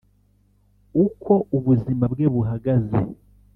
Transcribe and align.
uko 1.05 1.33
ubuzima 1.57 2.05
bwe 2.13 2.25
buhagaze 2.33 2.97